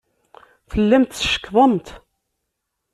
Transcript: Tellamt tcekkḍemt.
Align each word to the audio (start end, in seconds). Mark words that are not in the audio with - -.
Tellamt 0.71 1.11
tcekkḍemt. 1.11 1.87